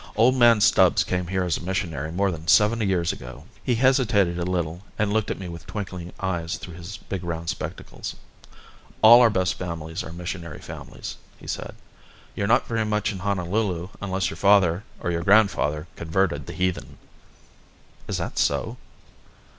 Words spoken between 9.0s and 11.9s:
"All our best families are missionary families," he said.